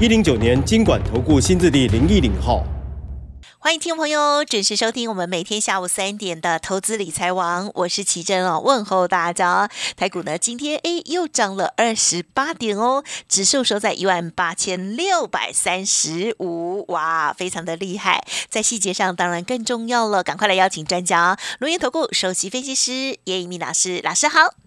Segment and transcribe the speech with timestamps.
[0.00, 2.64] 一零九年经管投顾新字第零一零号。
[3.60, 9.70] 欢迎听众朋友准时收听我们每天下午三点的投资理财王，我是奇珍哦，问候大家。
[9.96, 18.26] 台股呢今天哎又涨了二十八点哦，指数收在一万八千六百三十五，哇，非常的厉害。
[18.50, 24.63] 在细节上当然更重要了，赶快来邀请专家，龙岩投顾首席分析师叶一鸣老师，老师好。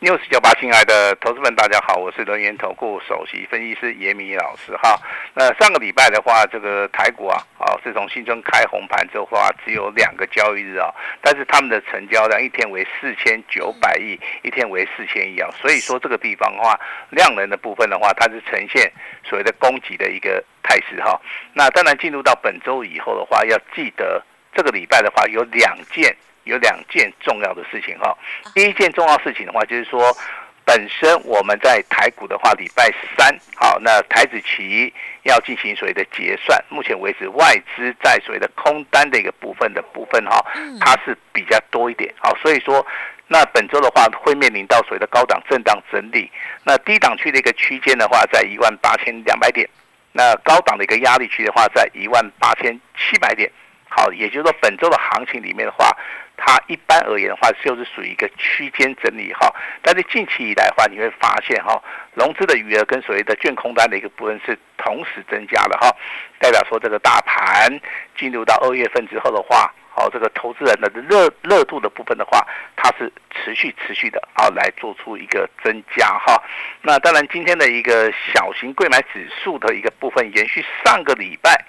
[0.00, 4.98] News 九八，亲爱的投资们，大家好，我是人研投顾首席分析师严明老师哈。
[5.34, 10.88] 那上个礼拜的话，这个台股啊，啊是从新春开红盘之后啊，只有两个交易日啊，
[11.20, 16.78] 但是他们的成交量一天为四千九百亿，一天为四千亿啊，所以说这个地方的话，
[17.10, 18.90] 量能的部分的话，它是呈现
[19.24, 21.20] 所谓的供给的一个态势哈。
[21.52, 24.22] 那当然进入到本周以后的话，要记得
[24.54, 26.16] 这个礼拜的话有两件。
[26.48, 28.16] 有两件重要的事情哈，
[28.54, 30.16] 第一件重要事情的话，就是说，
[30.64, 34.92] 本身我们在台股的话，礼拜三好，那台子期
[35.24, 40.44] 要进行所谓的结算，目前为止外资在所谓的空单的一个部分的部分哈，
[40.80, 42.84] 它是比较多一点好，所以说，
[43.26, 46.30] 那本周的话会面临到所谓的高档震荡整理，
[46.64, 49.68] 那低档区的一个区间的话，在一万八千两百点，
[50.12, 53.50] 那高档的一个压力区的话，在一万八千七百点，
[53.88, 55.96] 好，也就是说本周的行情里面的话。
[56.40, 59.52] 它一般而言的话，就是属于一个区间整理哈。
[59.82, 61.82] 但是近期以来的话，你会发现哈，
[62.14, 65.94] 融资的余额跟所谓的券空单的一个部分是同时增加的哈，
[66.38, 67.68] 代表说这个大盘
[68.16, 72.46] 进入到二月份之后的话，好，这个投资人的热热度的部分的话，
[72.76, 76.40] 它是持续持续的啊来做出一个增加哈。
[76.82, 81.64] 那当然今天的一个小型贵买指数的一个部分延续上个礼拜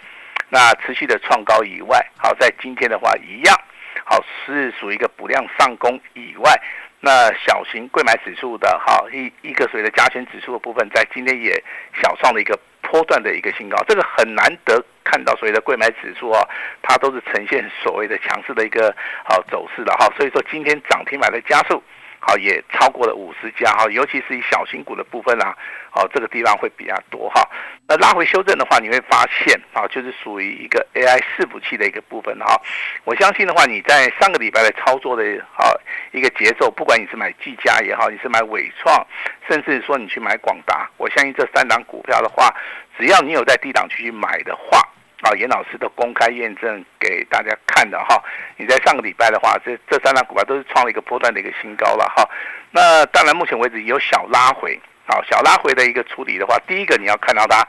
[0.50, 3.56] 那持续的创高以外，好，在今天的话一样。
[4.12, 6.52] 好，是属于一个补量上攻以外，
[7.00, 11.64] 那小型贵买指数的哈一一个所谓的加权指数的部分，在今天也
[12.02, 16.42] 小创了一个波段的一个新高，这个很难得看到所谓的贵买指数啊，
[16.82, 18.92] 它都是呈现所谓的强势的一个
[19.26, 21.84] 好走势的哈，所以说今天涨停板的加速。
[22.20, 25.56] 好，也超过了五十家哈，尤其是以小型股的部分啊，
[25.90, 27.42] 好，这个地方会比较多哈。
[27.88, 32.62] 那拉回修正的话，你会发现啊，就是属于一个 AI 伺服器的一个部分哈。
[33.06, 35.24] 我相信的话，你在上个礼拜的操作的
[35.56, 35.72] 啊
[36.12, 39.08] 一个节奏，不管你是买技嘉也好，你是买伟创，
[39.48, 42.54] 甚至说你去买广达，我相信这三档股票的话，
[42.98, 44.88] 只要你有在低档区去买的话。
[45.22, 48.24] 啊，严老师都公开验证给大家看的哈。
[48.58, 52.28] 你在上个礼拜的话，这这三张股票都是创了一个波段的一个新高了哈。
[52.72, 57.68] 那当然，目前为止有小拉回，啊，小拉回的一个处理的话，第一个你要看到它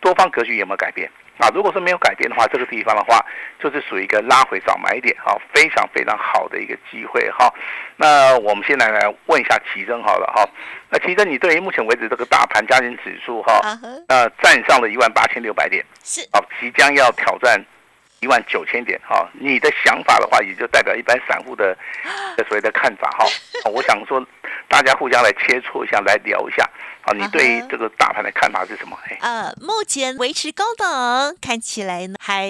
[0.00, 1.10] 多方格局有没有改变。
[1.40, 3.24] 啊，如果说没有改变的话，这个地方的话，
[3.58, 7.52] 就是属于一个拉回早买点，哈，非常非常好的一个机会，哈。
[7.96, 10.48] 那我们现在来问一下奇珍好了，哈。
[10.90, 13.60] 那奇珍，你对于目前为止这个大盘加权指数，哈，
[14.08, 17.64] 呃，站上了一万八千六百点，是，好，即将要挑战。
[18.22, 21.74] 一万九千点哈，你的想法的话，也就代表一般散户的
[22.36, 23.24] 的所谓的看法哈。
[23.72, 24.22] 我想说，
[24.70, 26.62] 大家互相来切磋一下，来聊一下
[27.02, 27.12] 啊。
[27.12, 28.96] 你对这个大盘的看法是什么？
[29.20, 32.48] 呃，目前维持高等，看起来呢还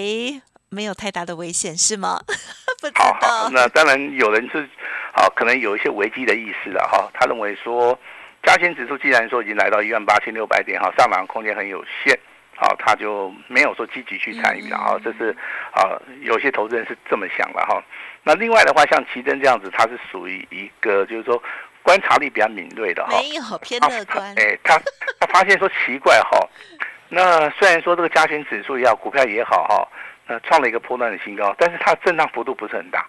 [0.68, 2.20] 没有太大的危险，是吗？
[2.80, 3.48] 不知道。
[3.52, 4.68] 那当然有人是
[5.14, 7.08] 好，可能有一些危机的意思了哈。
[7.14, 7.98] 他认为说，
[8.42, 12.18] 加权指数既然说已经来到一万八千六百点哈，上涨空间很有限。
[12.54, 15.34] 好，他就没有说积极去参与了哈，这是
[15.72, 17.82] 啊，有些投资人是这么想的哈。
[18.22, 21.42] 那另外的话，像奇珍这样子，它是属于一个就是说
[21.82, 24.34] 观察力比较敏锐的哈，没有偏乐观。
[24.36, 24.80] 哎，他
[25.18, 26.38] 他发现说奇怪哈，
[27.08, 29.88] 那虽然说这个加权指数也好，股票也好哈，
[30.26, 33.06] 那创了一个波段的新高，但是它震荡幅度不是很大，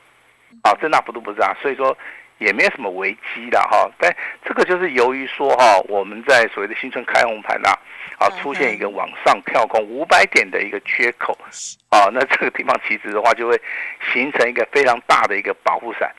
[0.64, 1.98] 啊，震荡幅度不是大，所以说。
[2.42, 4.12] 也没有什么危机的哈，但
[4.44, 7.70] 这个就是由于说哈，我们在所谓的新春开红盘呐，
[8.18, 11.38] 啊，出现一个往上跳空五百点的一个缺口，
[11.90, 13.62] 啊，那这个地方其实的话就会
[14.12, 16.12] 形成一个非常大的一个保护伞，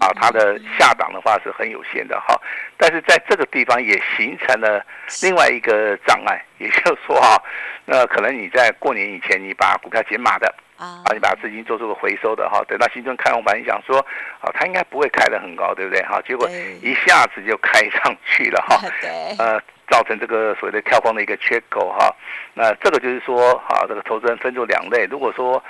[0.00, 2.34] 啊，它的下档的话是很有限的哈，
[2.76, 4.84] 但是在这个地方也形成了
[5.22, 7.40] 另外一个障碍，也就是说哈，
[7.84, 10.54] 那可能你在过年以前你把股票减码的。
[10.78, 13.98] 啊，你把资金做出个回收的哈，等到新春开红盘，你想说，
[14.40, 16.00] 啊，它应该不会开得很高，对不对？
[16.04, 16.48] 哈，结果
[16.80, 18.78] 一下子就开上去了哈。
[19.02, 19.10] 对。
[19.44, 22.14] 呃，造成这个所谓的跳空的一个缺口哈。
[22.54, 25.04] 那这个就是说啊，这个投资人分作两类。
[25.10, 25.60] 如果说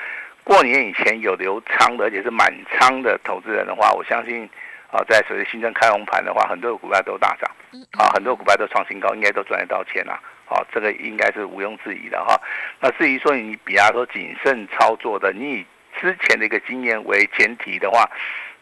[0.49, 4.49] 过年以前有留仓的，而且是满仓的投资人的话，我相信
[4.91, 7.51] 啊，在所谓新增开红盘的话，很多股票都大涨，
[7.99, 10.19] 啊，很多股票都创新高，应该都赚得到钱啦。
[10.47, 12.35] 啊，这个应该是毋庸置疑的哈。
[12.81, 15.67] 那至于说你比方说谨慎操作的，你以
[16.01, 18.09] 之前的一个经验为前提的话，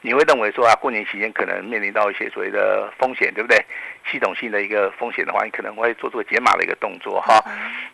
[0.00, 3.64] 你会认为说啊，过年期间可能面临到一些所谓的风险，对不对？
[4.10, 7.40] 系统性的一个风险的话，你可能会做出解码的一个动作哈。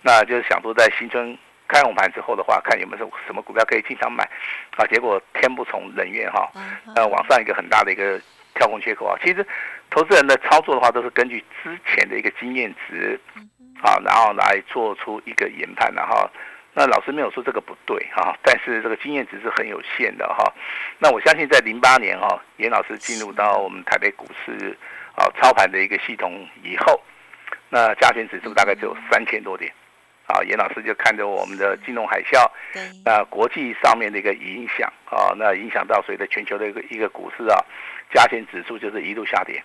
[0.00, 1.37] 那就是想说在新春
[1.73, 4.23] 开红盘之后的话，看有没有什么股票可以进场买
[4.77, 4.85] 啊？
[4.87, 6.51] 结果天不从人愿哈，
[6.95, 8.21] 呃，往上一个很大的一个
[8.55, 9.17] 跳空缺口啊。
[9.25, 9.47] 其实
[9.91, 13.19] 投资人的操作的话，都是根据之前的一个经验值。
[13.83, 16.31] 啊，然后来做出一个研判，然后
[16.73, 20.55] 那老师没有说这个不对哈，但是这个经验值是很有限的哈。
[21.01, 24.79] 那我相信在零八年哈，严老师进入到我们台北股市
[25.17, 27.03] 啊操盘的一个系统以后，
[27.71, 29.73] 那加权指数大概只有三千多点，
[30.32, 32.50] 啊，严老师就看着我们的金融海啸，
[33.05, 37.58] 那国际上面的一个影响啊，那影响到随着全球的一个一个股市啊，
[38.12, 39.62] 加权指数就是一路下跌。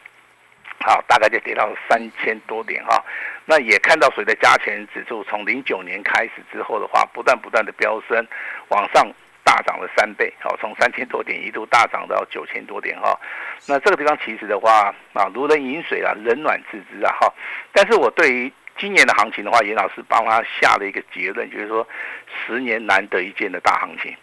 [0.79, 3.03] 好，大概就跌到三千多点哈，
[3.45, 8.25] 那也看到随着加权指数从零九年开始之后的话，不断不断的飙升，
[8.67, 9.11] 往上
[9.43, 13.19] 大涨了三倍，好，从三千多点一度大涨到九千多点哈。
[13.67, 17.33] 那这个地方其实的话啊，如人饮水啊，冷暖自知啊哈。
[17.73, 21.87] 但是我对于今年的行情的话，严老师帮他下了一个结论，就是说
[22.27, 24.15] 十年难得一见的大行情。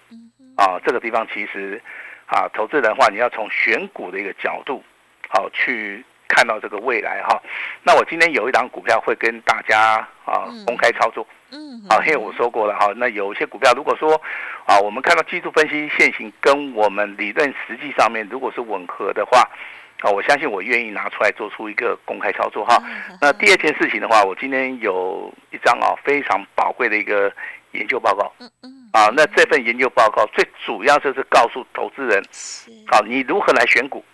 [0.56, 1.80] 啊，这个地方其实
[2.26, 4.82] 啊，投资人的话，你要从选股的一个角度，
[5.28, 6.04] 好去。
[6.26, 7.40] 看到这个未来哈，
[7.82, 14.20] 那我今天有一档股票会跟大家啊公开操作，嗯，好，因为我说过了哈，那有一些股票如果说
[14.64, 19.46] 啊，我们看到技术分析现行跟我们理论实际上面如果是吻合的话，
[20.04, 22.76] 啊，我相信我愿意拿出来做出一个公开操作哈。
[23.22, 27.32] 那第二件事情的话，我今天有一张啊非常宝贵的一个
[27.70, 32.22] 研究报告，嗯嗯，啊，那这份研究报告最主要就是告诉投资人，
[32.86, 34.04] 好，你如何来选股。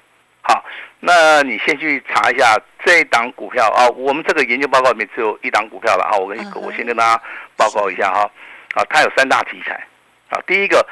[0.42, 0.64] 好，
[1.00, 3.88] 那你先去查一下这一档股票啊。
[3.90, 6.16] 我们这个研究报告里面只有一档股票了啊。
[6.16, 7.22] 我跟我先跟大家
[7.56, 8.30] 报告一下哈。
[8.74, 9.86] 啊，它有三大题材
[10.30, 10.40] 啊。
[10.46, 10.84] 第一个，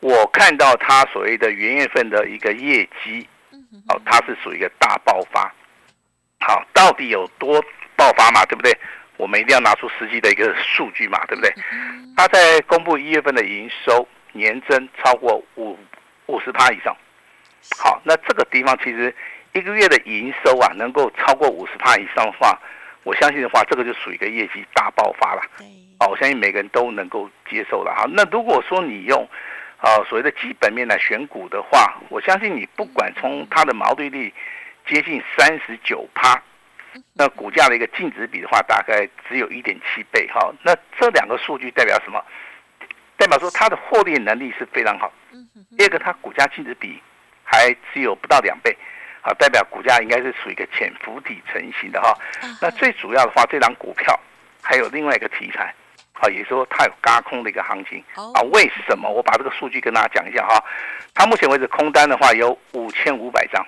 [0.00, 3.26] 我看到它所谓的元月份的一个业绩，
[3.88, 5.52] 哦，它是属于一个大爆发。
[6.40, 7.62] 好，到底有多
[7.96, 8.44] 爆发嘛？
[8.46, 8.76] 对不对？
[9.16, 11.52] 我们一定要拿出实际的一个数据嘛，对不对？
[12.16, 15.78] 它在公布一月份的营收年增超过五
[16.26, 16.96] 五十趴以上。
[17.76, 19.14] 好，那这个地方其实
[19.52, 22.58] 一个月的营收啊，能够超过五十帕以上的话，
[23.04, 25.42] 我相信的话，这个就属于一个业绩大爆发了。
[25.98, 28.06] 哦，我相信每个人都能够接受了哈。
[28.08, 29.28] 那如果说你用
[29.80, 34.32] 啊所谓的基本面来选股的话，我相信你不管从它的毛利率
[34.86, 36.40] 接近三十九趴，
[37.14, 40.52] 那股价的一个净值比的话，大概只有一点七倍哈。
[40.62, 42.24] 那这两个数据代表什么？
[43.16, 45.12] 代表说它的获利能力是非常好。
[45.76, 47.00] 第二个，它股价净值比。
[47.52, 48.76] 还只有不到两倍，
[49.22, 52.16] 好，代表股价应该是属于一个潜伏底成型的哈。
[52.62, 54.16] 那最主要的话，这张股票
[54.62, 55.74] 还有另外一个题材，
[56.20, 58.42] 好，也说它有嘎空的一个行情啊。
[58.52, 59.08] 为什么？
[59.08, 60.62] 我把这个数据跟大家讲一下哈。
[61.14, 63.66] 它目前为止空单的话有五千五百张，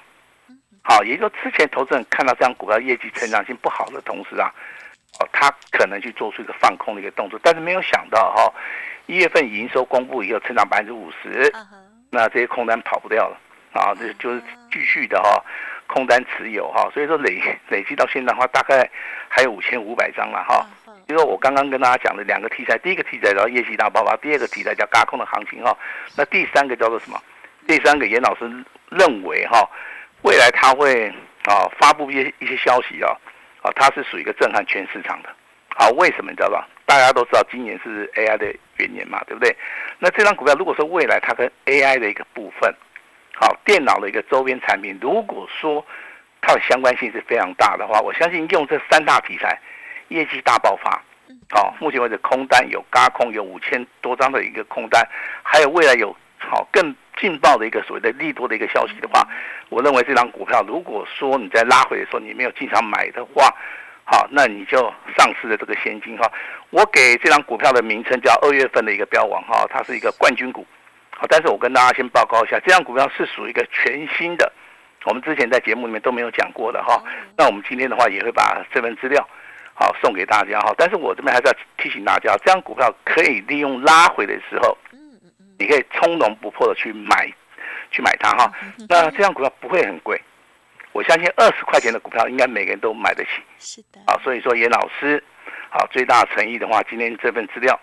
[0.83, 4.53] 好，也就说之前投资人看到这张股票业绩成长性不好的同时啊，
[5.19, 8.53] 哦，他可能去做出一个放空的一个动作，但是没有想到哈，
[9.07, 11.51] 一月份营收公布以后成长百分之五十，
[12.11, 13.39] 那这些空单跑不掉了。
[13.73, 15.43] 啊，这就是继续的哈，
[15.87, 18.87] 空单持有哈，所以说累累计到现在的话，大概
[19.31, 20.67] 还有五千五百张了哈。
[21.13, 25.77] 因为我刚刚跟大家讲的两个题材，第一个题材叫业绩大爆发，第二个题材叫高空的行情哈。
[26.17, 27.23] 那第三个叫做什么？
[27.67, 28.51] 第三个严老师
[28.89, 29.69] 认为哈，
[30.23, 31.13] 未来他会
[31.45, 33.13] 啊发布一些一些消息啊，
[33.61, 35.29] 啊，它是属于一个震撼全市场的。
[35.77, 36.67] 好，为什么你知道吧？
[36.87, 38.47] 大家都知道今年是 AI 的
[38.79, 39.55] 元年嘛，对不对？
[39.99, 42.75] 那这张股票如果说未来它跟 AI 的一个部分，
[43.35, 45.85] 好，电脑的一个周边产品，如果说
[46.41, 49.59] 它的相关性是非常大的话，我相信用这三大题材，
[50.09, 51.03] 业绩大爆发。
[51.51, 55.07] 好，目前为止空单有高空有五千多张的一个空单，
[55.43, 59.27] 还有未来有好更劲爆的一个所谓的利多的一个消息的话，
[59.69, 63.55] 我认为这张股票如果说你在拉回的时候你没有进场买的话，
[64.05, 66.31] 好，那你就丧失了这个现金哈。
[66.71, 70.67] 我给这张股票的名称叫二月份的一个标王哈，它是一个冠军股。
[71.11, 74.51] 好但是我跟大家先报告一下，这张股票是属于一个全新的，
[75.05, 77.03] 我们之前在节目里面都没有讲过的哈。
[77.37, 79.29] 那我们今天的话也会把这份资料
[79.75, 80.75] 好送给大家哈。
[80.77, 84.77] 但是我这边还是要提醒大家，这张股票可以利用拉回的时候，
[85.59, 87.33] 你可以从容不迫的去买，
[87.91, 88.53] 去买它哈。
[88.89, 90.21] 那这张股票不会很贵，
[90.93, 93.31] 我相信二十块钱的股票应该每个人都买得起。
[93.59, 95.23] 是的，啊，所以说严老师，
[95.71, 97.79] 好最大诚意的话，今天这份资料，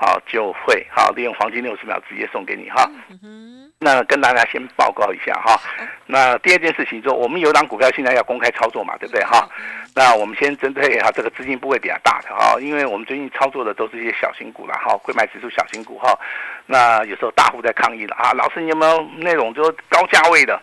[0.00, 2.90] 好就会好利用黄金六十秒直接送给你哈。
[3.22, 5.60] 嗯，那跟大家先报告一下哈。
[6.06, 9.46] 那第二件事情说，我们有档股票现在要公开操作嘛，对不对哈？
[9.94, 16.18] 那我们先针对哈这个资金部位比较大的哈，因为我们最近操作的都是一些小型股了哈，贵买指数小型股哈。
[16.64, 20.58] 那有时候大户在抗议了啊，老师你有没有那种就高价位的？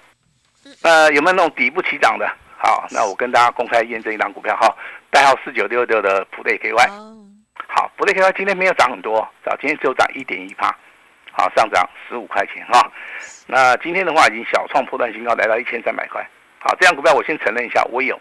[0.81, 2.27] 那，有没有那种底部起涨的？
[2.57, 4.75] 好，那我跟大家公开验证一档股票哈，
[5.11, 7.16] 代号四九六六的普雷 KY。
[7.97, 10.75] 哦，好，普雷 KY 今天没有涨很多，啊，今天只有涨一点一帕，
[11.31, 12.91] 好，上涨十五块钱哈。
[13.47, 16.25] 那今天的话已经小创破断新高，来到一千三百块。
[16.59, 18.19] 好，这样股票我先承认一下，我有。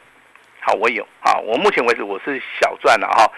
[0.60, 1.06] 好，我有。
[1.20, 3.30] 啊，我目前为止我是小赚了哈，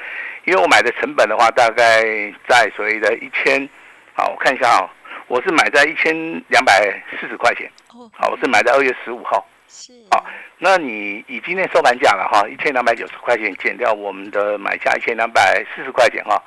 [0.45, 2.03] 因为我买的成本的话大概
[2.49, 3.69] 在所谓的一千。
[4.15, 4.91] 好，我看一下啊，
[5.27, 6.15] 我是买在一千
[6.49, 7.71] 两百四十块钱。
[7.95, 9.47] 哦，好，我是买在二月十五号。
[9.69, 10.25] 是，好，
[10.59, 16.43] 那你以今天收盘价了哈，一千两百九十块钱减掉我们的买价一千两百四十块钱哈，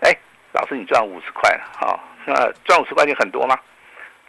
[0.00, 0.14] 哎，
[0.52, 3.58] 老师你赚五十块了哈，那赚五十块钱很多吗？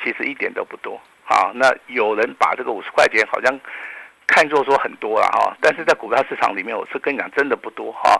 [0.01, 0.99] 其实一点都不多。
[1.23, 3.59] 好，那有人把这个五十块钱好像
[4.25, 8.19] 看作说很多了哈，但是在股票市场里面，我是跟你讲真的不多哈。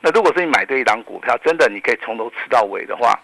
[0.00, 3.16] 那如果是你买对一档股票，真的你可以从头吃到尾的话，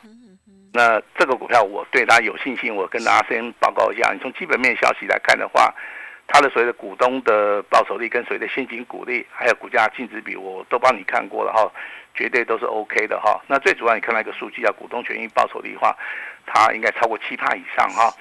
[0.73, 4.13] 那这个股票我对它有信心，我跟大家先报告一下。
[4.13, 5.75] 你从基本面消息来看的话，
[6.29, 11.71] 它的所谓的股东的报酬率跟所谓的现金股利，还有股价净值比，我都帮你看过了哈，
[12.15, 13.41] 绝对都是 OK 的哈。
[13.47, 15.97] 那最主要你看到一个数据叫股东权益报酬率的话，
[16.45, 18.13] 它应该超过七趴以上哈。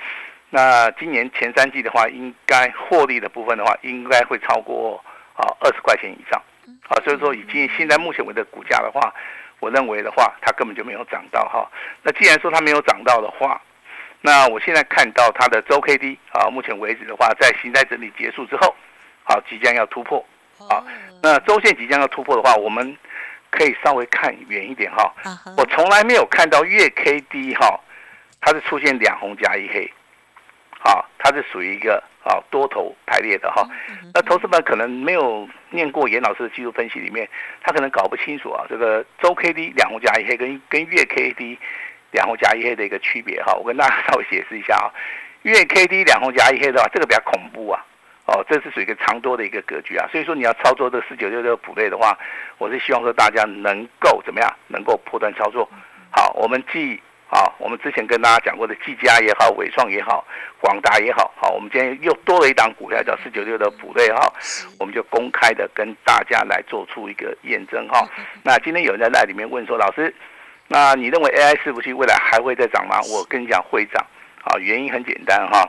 [0.51, 6.41] 那今年前三季的话，应该获利的部分的话，应该会超过啊二十块钱以上
[6.88, 6.95] 啊。
[7.03, 9.13] 所以说，以今现在目前为止的股价的话，
[9.59, 11.67] 我认为的话，它根本就没有涨到哈。
[12.03, 13.59] 那既然说它没有涨到的话，
[14.25, 18.75] 那我现在看到它的周 K D 啊，目前为止的话，在形态整理结束之后，
[19.24, 20.25] 好，即将要突破
[20.67, 20.84] 啊。
[21.22, 22.98] 那周线即将要突破的话，我们
[23.51, 25.13] 可以稍微看远一点哈。
[25.55, 27.79] 我从来没有看到月 K D 哈，
[28.41, 29.94] 它是出现两红加一黑，
[30.79, 33.63] 好，它是属于一个啊多头排列的哈。
[34.12, 37.29] 那投资们可能没有念过严老师的技术分析里面，
[37.62, 41.60] 他可能搞不清楚啊，这个周 K D 两红加一黑跟跟月 K D。
[42.12, 44.88] 两红加一黑的一个区别哈，我跟大家稍微解释一下啊。
[45.43, 47.85] 月 K D 两红加一黑的话，这个比较恐怖啊。
[48.25, 50.07] 哦，这是属于一个长多的一个格局啊。
[50.12, 52.17] 所以说你要操作这四九六六普类的话，
[52.57, 55.69] 我是希望说大家能够怎么样，能够破断操作。
[56.09, 60.25] 好，我们既啊，我们之前跟大家讲过的技嘉也好，伟创也好，
[60.59, 64.33] 广达也好，好，我们今天又多了一档股票叫四九六的普类哈，
[64.79, 68.09] 我们就公开的跟大家来做出一个验证哈。
[68.43, 70.12] 那今天有人在那里面问说，老师。
[70.67, 73.00] 那你认为 AI 伺服器未来还会再涨吗？
[73.12, 74.03] 我跟你讲会涨，
[74.43, 75.63] 啊，原因很简单哈。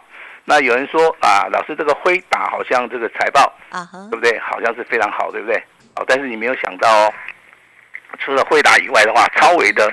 [0.44, 4.38] 那有人说啊，老师这个辉达好像这个财报啊，对不对？
[4.38, 5.56] 好像是非常好，对不对？
[5.96, 7.12] 哦，但是你没有想到哦，
[8.18, 9.92] 除了辉达以外的话，超维的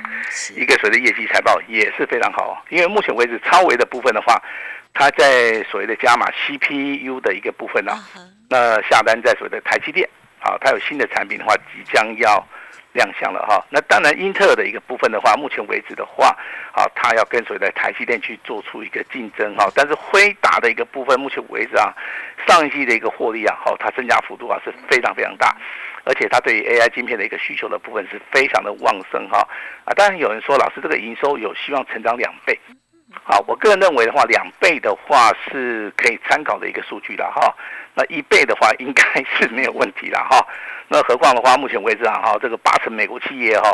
[0.56, 2.64] 一个所谓的业绩财报也是非常好。
[2.70, 4.42] 因为目前为止，超维的部分的话，
[4.94, 7.92] 它在所谓的加码 CPU 的一个部分呢，
[8.48, 10.08] 那下单在所谓的台积电，
[10.40, 12.42] 啊，它有新的产品的话，即将要。
[12.94, 16.38] 亮相了哈，那当然英特尔的一个部分的话，目前为止的话，
[16.72, 21.94] 好，它要跟随在台积电去做出一个竞争哈，但是辉达的一个部分，目前为止啊，
[22.48, 25.56] 上一季的一个获利啊，好，它增加幅度啊是非常非常大，
[26.06, 29.40] 而且它对于 AI 晶片的一个需求的部分是非常的旺盛哈，
[29.86, 32.58] 啊，当然有人说老师这个营收有希望成长两倍。
[33.24, 37.54] 好，我个人认为的话，两倍的话是可以参考的一个数据了哈。
[37.96, 40.46] 那一倍的话应该是没有问题了哈。
[40.90, 43.72] 那何况的话，目前为止啊哈，这个八成美国企业哈，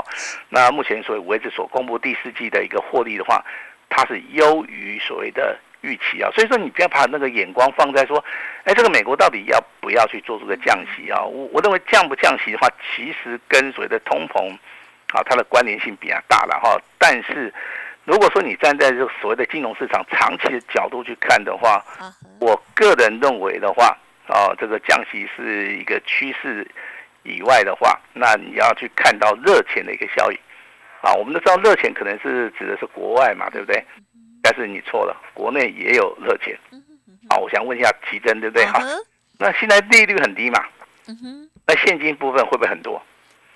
[0.49, 3.43] 那目前所为止所公布第四季的一个获利的话，
[3.89, 6.29] 它是优于所谓的预期啊。
[6.35, 8.23] 所以说你不要把那个眼光放在说，
[8.65, 11.23] 哎，这个美国到底要不要去做出个降息啊？
[11.23, 14.53] 我我认为降不降息的话，其实跟所谓的通膨
[15.13, 16.77] 啊，它的关联性比较大了哈。
[16.97, 17.53] 但是
[18.09, 21.85] 如果说你站在这个所谓的金融市场长期的角度去看的话，
[22.39, 23.95] 我个人认为的话，
[24.29, 26.67] 哦，这个降息是一个趋势
[27.21, 30.37] 以外的话，那你要去看到热钱的一个效应
[31.01, 31.13] 啊。
[31.13, 33.85] 我们都知道热钱可能是指的是国外嘛，对不对？
[34.41, 36.57] 但是你错了，国内也有热钱。
[37.29, 38.65] 啊，我想问一下奇珍，对不对？
[38.65, 38.79] 好，
[39.37, 40.65] 那现在利率很低嘛，
[41.67, 42.99] 那现金部分会不会很多？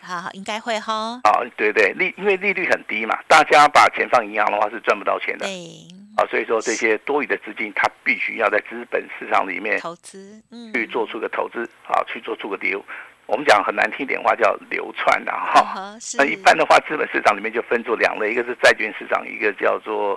[0.03, 1.19] 好，应该会哈。
[1.23, 5.45] 啊，对对，利因为利率很低嘛，大家把钱放银行的话是赚不到钱的。
[5.45, 5.87] 对。
[6.15, 12.83] 啊，所以说这些多余的资金，它必须要在资本市场里面投资，嗯，去做出个投资啊，去做出个流。
[13.25, 15.97] 我们讲很难听点话叫流窜的哈。
[16.17, 20.13] 那一般的话，资本市场里面就分作两类，一个是债券市场，一个叫做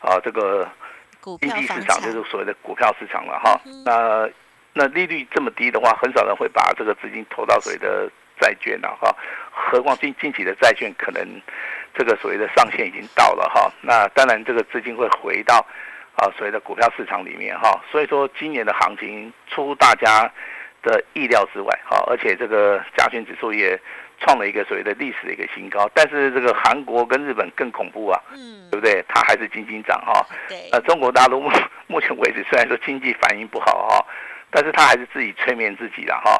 [0.00, 0.70] 啊这个
[1.40, 3.60] 经济市场，就是所谓的股票市场了哈。
[3.84, 4.28] 那
[4.72, 8.08] 那利率这么低的话，很少人会把这个资金投到所谓的
[8.40, 9.14] 债券了哈。
[9.52, 11.22] 何况近近期的债券可能
[11.94, 13.70] 这个所谓的上限已经到了哈。
[13.82, 15.64] 那当然这个资金会回到
[16.16, 17.78] 啊所谓的股票市场里面哈。
[17.90, 20.30] 所以说今年的行情出乎大家
[20.82, 23.78] 的意料之外哈，而且这个加权指数也
[24.18, 25.90] 创了一个所谓的历史的一个新高。
[25.94, 29.04] 但是这个韩国跟日本更恐怖啊，嗯，对不对？
[29.08, 30.26] 它还是金金涨哈。
[30.48, 30.68] 对。
[30.72, 31.50] 那中国大陆目
[31.86, 34.06] 目前为止虽然说经济反应不好哈。
[34.52, 36.36] 但是他还是自己催眠自己了哈，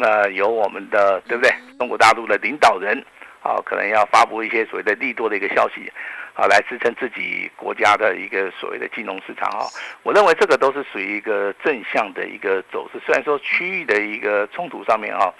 [0.00, 1.52] 那由我们的对不对？
[1.76, 3.04] 中国大陆的领导人
[3.42, 5.92] 啊，可能要发布一些所谓的利多的一个消息
[6.34, 9.66] 啊，来支撑自己国家的一个所谓的金融市场哈。
[10.04, 13.00] 我认为这个都是属于一个正向的一个走势。
[13.04, 15.34] 虽然说区域的一个冲突上面哈，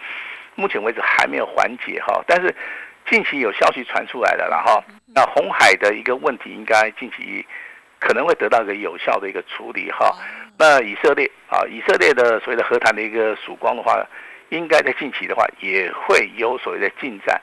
[0.57, 2.53] 目前为止还没有缓解哈，但是
[3.09, 4.83] 近期有消息传出来了，然后
[5.15, 7.47] 那红海的一个问题应该近期
[8.01, 10.13] 可能会得到一个有效的一个处理哈。
[10.59, 14.05] 那以色列啊，以色列的所谓的和谈的一个曙光的话，
[14.51, 17.41] 应该在近期的话也会有所谓的进展，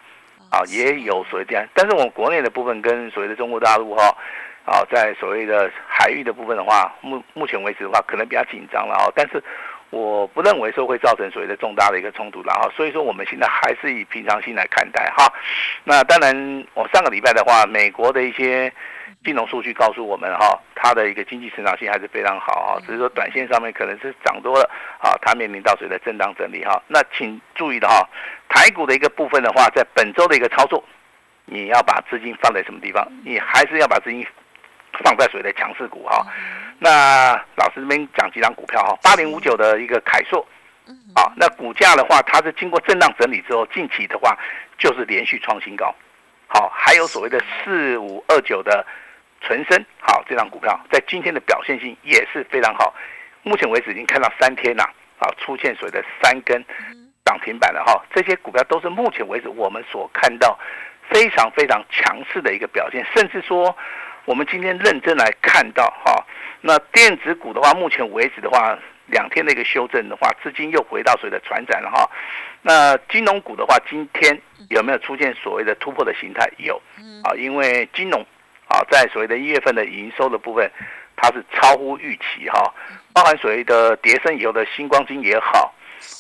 [0.49, 1.65] 啊，也有所谓这样。
[1.73, 4.15] 但是我们国内的部分跟所谓的中国大陆哈，
[4.65, 9.05] 啊，在所谓的海域的部分的话，目目前为止的话，可能比较紧张了啊。
[9.15, 9.43] 但是
[9.89, 12.69] 我不认为说会造成所谓的重大的一个冲突然后。
[12.71, 15.31] 所以说我们现在还是以平常心来看待哈。
[15.83, 18.71] 那当然，我上个礼拜的话，美国的一些。
[19.25, 26.79] 金融数据告诉我们，哈，它的一个经济成长性还是非常好，哈，只是说短线上面可能是涨多了，啊，它面临到谁的震荡整理，哈。
[26.87, 28.07] 那请注意的哈，
[28.47, 30.83] 台股的一个部分的话，在本周的一个操作，
[31.45, 33.05] 你要把资金放在什么地方？
[33.25, 34.23] 你还是要把资金
[35.03, 36.23] 放在谁的强势股，哈。
[36.77, 40.45] 那老师这边讲几张股票，哈，八零五九的一个凯硕，
[41.15, 44.37] 啊，那股价的话，它是经过震荡整理之后，近期的话
[44.77, 45.91] 就是连续创新高，
[46.47, 48.85] 好，还有所谓的四五二九的。
[49.41, 52.93] 纯生好，这张股票在今天的表现性也是非常好。
[53.43, 54.83] 目前为止已经看到三天了，
[55.19, 56.63] 啊，出现所谓的三根
[57.23, 58.03] 涨停板了哈。
[58.13, 60.57] 这些股票都是目前为止我们所看到
[61.09, 63.77] 非常非常强势的一个表现，甚至说
[64.25, 66.25] 我们今天认真来看到哈，
[66.61, 72.09] 那电子股的话，目前为止的话，两天的一个修正的话，资金又回到所谓的船展了哈。
[72.63, 74.35] 那金融股的话，今天
[74.69, 76.49] 有没有出现所谓的突破的形态？
[76.57, 76.81] 有，
[77.23, 78.25] 啊，因为金融。
[78.75, 80.69] 啊，在所谓的一月份的营收的部分，
[81.15, 82.73] 它是超乎预期哈，
[83.13, 85.73] 包含所谓的叠升以后的星光金也好，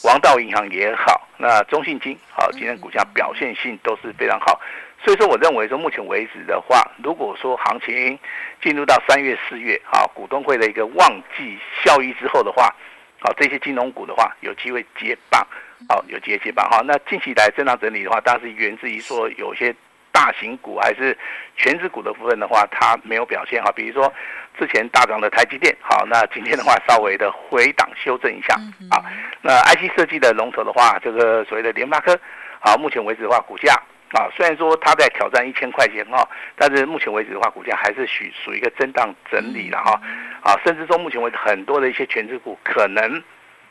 [0.05, 4.57] 王道银行也好，那中信金好，今天股价表现性都是非常好，
[5.03, 8.17] 所以说我认为说目前为止的话，如果说行情
[8.61, 12.73] 进入到三月四月啊，股东会的一个旺季效益之后的话，
[13.19, 15.45] 好，这些金融股的话有机会接棒，
[15.89, 16.81] 好，有机会接棒哈。
[16.85, 19.75] 那近期来震荡整理的话，当然是源自于说有些。
[20.15, 21.17] 大型股还是
[21.57, 23.69] 全指股的部分的话，它没有表现哈。
[23.75, 24.11] 比如说
[24.57, 28.55] 之前大涨的台积电，好，那今天的话稍微的回档修正一下
[28.89, 29.03] 啊。
[29.41, 32.17] 那 IC 设计的龙头的话，这个所谓的联发科，
[32.61, 33.73] 好，目前为止的话，股价
[34.13, 36.25] 啊，虽然说它在挑战一千块钱哈，
[36.55, 39.99] 但是目前为止的话，股价还是属属于一个震荡整理了哈。
[40.41, 43.21] 啊，甚至说目前为止很多的一些全指股可能。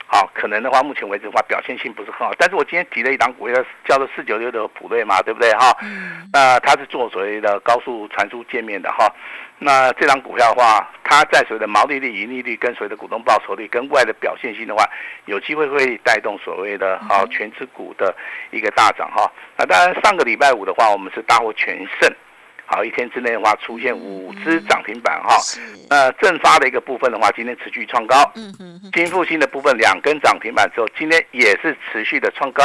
[0.06, 2.32] 好，可能的话，目前为止的话，表现性不是很好。
[2.38, 5.76] 但是我今天提了一档股票，叫做四九六的普瑞嘛，对不对哈？
[5.82, 6.28] 嗯。
[6.32, 9.12] 那它是做所谓的高速传输界面的哈。
[9.58, 14.88] 那这张股票的话，它在所谓的毛利率、盈利率跟所谓的股东报酬率跟外的表现性的话，
[15.24, 18.14] 有机会会带动所谓的啊全指股的
[18.50, 19.30] 一个大涨哈。
[19.56, 22.14] 那当然，上个礼拜五的话，我们是大获全胜。
[22.66, 25.36] 好，一天之内的话出现五只涨停板哈，
[25.90, 28.32] 那正发的一个部分的话，今天持续创高。
[28.34, 32.62] 嗯嗯金复兴的部分两根涨停板之后，今天也是持续的创高。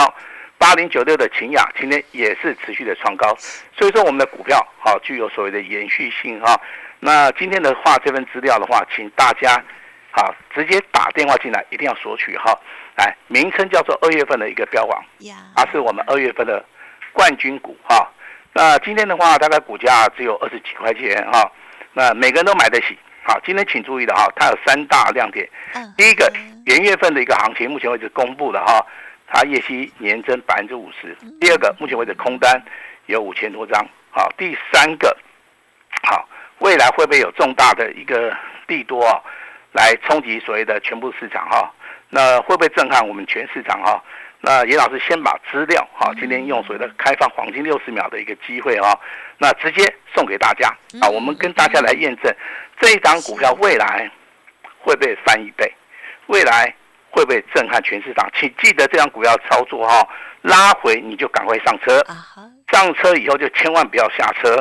[0.57, 3.35] 八零九六的秦雅今天也是持续的创高。
[3.77, 6.59] 所以说我们的股票好具有所谓的延续性哈。
[6.99, 9.62] 那今天的话，这份资料的话，请大家
[10.12, 12.57] 好直接打电话进来，一定要索取哈。
[12.97, 15.03] 来，名称叫做二月份的一个标王，
[15.55, 16.63] 而是我们二月份的
[17.13, 18.09] 冠军股哈。
[18.60, 21.50] 那今天的话，大概股价只有二十几块钱哈，
[21.93, 22.88] 那每个人都买得起。
[23.24, 25.48] 好，今天请注意的哈，它有三大亮点。
[25.76, 25.93] 嗯。
[25.95, 26.30] 第一个，
[26.65, 28.86] 元月份的一个行情，目前为止公布的哈，
[29.30, 31.15] 它业绩年增百分之五十。
[31.39, 32.62] 第二个，目前为止空单
[33.06, 33.82] 有五千多张。
[34.12, 35.15] 好，第三个，
[36.04, 38.36] 好，未来会不会有重大的一个
[38.67, 39.22] 利多啊，
[39.72, 41.72] 来冲击所谓的全部市场哈？
[42.10, 44.04] 那会不会震撼我们全市场哈？
[44.41, 48.97] 那严老师先把资料哈，今天用所谓的开放黄金六十秒的一个机会哈，
[49.38, 50.69] 那直接送给大家
[51.02, 52.34] 啊，我们跟大家来验证
[52.80, 54.10] 这一张股票未来
[54.80, 55.69] 会不会翻一倍，
[56.28, 56.73] 未来
[57.12, 58.30] 会不会震撼全市场？
[58.34, 60.08] 请记得这张股票操作哈，
[60.41, 62.02] 拉回你就赶快上车，
[62.71, 64.56] 上车以后就千万不要下车，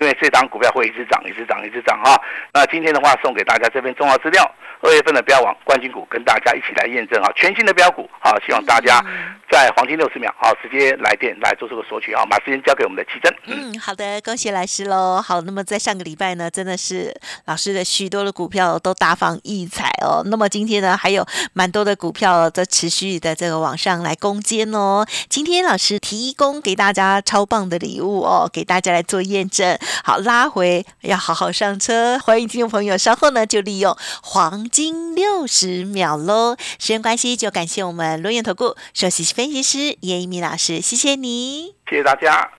[0.00, 2.20] 因为这档股票会一直涨，一直涨，一直涨哈。
[2.52, 4.44] 那今天的话，送给大家这份重要资料，
[4.82, 9.04] 二月份的标王冠军股，跟大家一起来验证啊，全新的标股好，希望大家
[9.50, 13.34] 在黄金六十秒好，直接来电来做这个索取啊，把时间交给我们的奇珍。
[13.46, 15.22] 嗯，好的，恭喜老师喽。
[15.22, 17.14] 好，那么在上个礼拜呢，真的是
[17.46, 20.22] 老师的许多的股票都大放异彩哦。
[20.26, 25.06] 那么今天呢，还有蛮多的股票在持续的这个往上来攻坚哦。
[25.28, 29.78] 今天老师提供给大家超棒的礼物哦，给大家来做验证。
[30.02, 36.56] 好，拉回要好好上车，欢迎听众朋友稍后呢就利用黄金六十秒喽。
[36.78, 42.50] 时间关系，就感谢我们罗源投顾首席分析师叶一鸣老师，谢谢你，谢谢大家。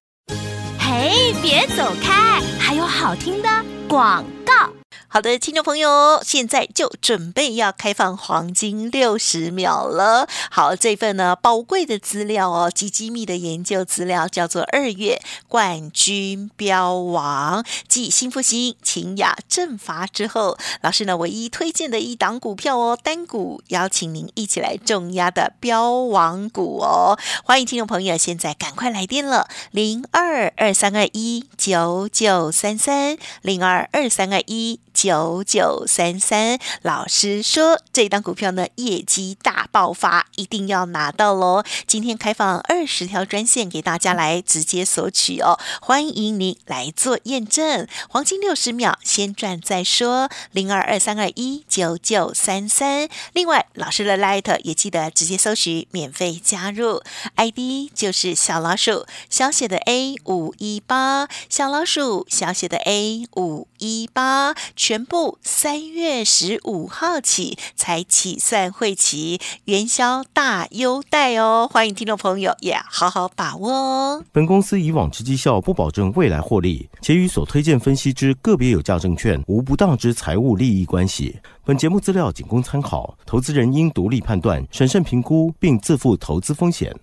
[0.80, 3.50] 嘿，别走开，还有好听的
[3.88, 4.75] 广告。
[5.16, 10.28] 好的，听众朋友，现在就准备要开放黄金六十秒了。
[10.52, 27.18] 好，这份呢宝贵的资料哦，极机密的研究资料，叫做二月冠军标王，继新复兴、秦雅、正法之后，老师呢唯一推荐的一档股票哦，单股邀请您一起来重压的标王股哦。
[27.46, 34.82] 欢迎听众朋友，现在赶快来电了，零二二三二一九九三三，零二二三二一。
[34.96, 41.64] 九九三三，老师说这档股票呢业绩大爆发，一定要拿到喽！
[41.86, 53.10] 今天开放二十条专线给大家来直接索取哦，欢迎您来做验证，黄金六十秒先赚再说，零二二三二一九九三三。
[53.34, 57.04] 另外，老师的 Light 也记得直接搜取免费加入
[57.36, 64.56] ，ID 就是小老鼠小写的 A 五一八，小老鼠小写的 A 五一八。
[64.76, 71.70] 全部三月十五号起才起算会期，元宵大优待哦！
[71.72, 74.24] 欢迎听众朋友也好好把握哦。
[74.32, 81.38] 本公司以往之绩效不保证未来获利，且与所推荐分析之个别有价证券无不当之财务利益关系。
[81.64, 86.96] 本节目资料仅供参考，投资人应独立判断、审慎评估，并自负投资风险。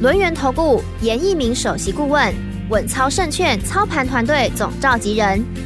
[0.00, 2.34] 轮源投顾严一鸣首席顾问，
[2.68, 5.65] 稳操胜券操盘团队总召集人。